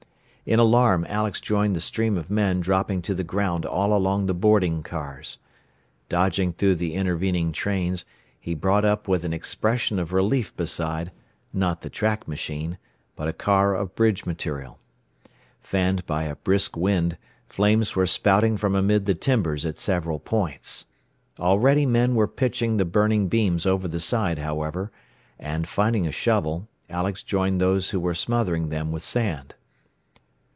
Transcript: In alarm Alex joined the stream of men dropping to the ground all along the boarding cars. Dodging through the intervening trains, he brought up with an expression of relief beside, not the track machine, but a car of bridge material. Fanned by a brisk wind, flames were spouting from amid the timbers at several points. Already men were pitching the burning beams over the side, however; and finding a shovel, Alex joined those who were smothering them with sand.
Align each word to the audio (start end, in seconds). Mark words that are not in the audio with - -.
In 0.43 0.57
alarm 0.59 1.05
Alex 1.07 1.39
joined 1.39 1.75
the 1.75 1.79
stream 1.79 2.17
of 2.17 2.31
men 2.31 2.61
dropping 2.61 3.03
to 3.03 3.13
the 3.13 3.23
ground 3.23 3.63
all 3.63 3.95
along 3.95 4.25
the 4.25 4.33
boarding 4.33 4.81
cars. 4.81 5.37
Dodging 6.09 6.51
through 6.51 6.75
the 6.75 6.95
intervening 6.95 7.51
trains, 7.51 8.03
he 8.39 8.55
brought 8.55 8.83
up 8.83 9.07
with 9.07 9.23
an 9.23 9.33
expression 9.33 9.99
of 9.99 10.11
relief 10.11 10.53
beside, 10.57 11.11
not 11.53 11.81
the 11.83 11.91
track 11.91 12.27
machine, 12.27 12.79
but 13.15 13.27
a 13.27 13.33
car 13.33 13.75
of 13.75 13.93
bridge 13.95 14.25
material. 14.25 14.79
Fanned 15.61 16.07
by 16.07 16.23
a 16.23 16.35
brisk 16.35 16.75
wind, 16.75 17.17
flames 17.47 17.95
were 17.95 18.07
spouting 18.07 18.57
from 18.57 18.75
amid 18.75 19.05
the 19.05 19.15
timbers 19.15 19.63
at 19.63 19.77
several 19.79 20.19
points. 20.19 20.85
Already 21.39 21.85
men 21.85 22.15
were 22.15 22.27
pitching 22.27 22.75
the 22.75 22.83
burning 22.83 23.27
beams 23.27 23.67
over 23.67 23.87
the 23.87 24.01
side, 24.01 24.39
however; 24.39 24.91
and 25.39 25.67
finding 25.67 26.07
a 26.07 26.11
shovel, 26.11 26.67
Alex 26.89 27.21
joined 27.21 27.61
those 27.61 27.91
who 27.91 27.99
were 27.99 28.15
smothering 28.15 28.69
them 28.69 28.91
with 28.91 29.03
sand. 29.03 29.53